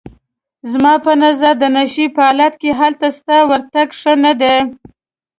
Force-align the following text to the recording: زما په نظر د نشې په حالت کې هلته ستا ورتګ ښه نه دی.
زما 0.71 0.93
په 1.05 1.11
نظر 1.23 1.53
د 1.61 1.65
نشې 1.75 2.05
په 2.15 2.21
حالت 2.27 2.53
کې 2.61 2.69
هلته 2.79 3.07
ستا 3.17 3.37
ورتګ 3.49 3.87
ښه 3.99 4.13
نه 4.23 4.33
دی. 4.41 4.57